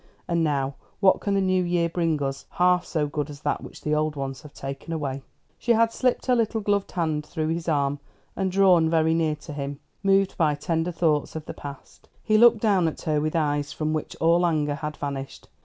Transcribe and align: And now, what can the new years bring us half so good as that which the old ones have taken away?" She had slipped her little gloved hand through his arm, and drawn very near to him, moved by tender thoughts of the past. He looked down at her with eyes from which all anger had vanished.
And 0.27 0.43
now, 0.43 0.73
what 0.99 1.21
can 1.21 1.35
the 1.35 1.41
new 1.41 1.61
years 1.63 1.91
bring 1.93 2.19
us 2.23 2.47
half 2.49 2.83
so 2.85 3.05
good 3.05 3.29
as 3.29 3.41
that 3.41 3.61
which 3.61 3.81
the 3.81 3.93
old 3.93 4.15
ones 4.15 4.41
have 4.41 4.51
taken 4.51 4.91
away?" 4.91 5.21
She 5.59 5.73
had 5.73 5.93
slipped 5.93 6.25
her 6.25 6.35
little 6.35 6.59
gloved 6.59 6.91
hand 6.93 7.23
through 7.23 7.49
his 7.49 7.69
arm, 7.69 7.99
and 8.35 8.51
drawn 8.51 8.89
very 8.89 9.13
near 9.13 9.35
to 9.35 9.53
him, 9.53 9.79
moved 10.01 10.35
by 10.37 10.55
tender 10.55 10.91
thoughts 10.91 11.35
of 11.35 11.45
the 11.45 11.53
past. 11.53 12.09
He 12.23 12.39
looked 12.39 12.61
down 12.61 12.87
at 12.87 13.03
her 13.03 13.21
with 13.21 13.35
eyes 13.35 13.71
from 13.73 13.93
which 13.93 14.15
all 14.19 14.43
anger 14.43 14.73
had 14.73 14.97
vanished. 14.97 15.47